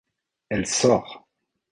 Elle 0.49 0.65
sort. 0.65 1.27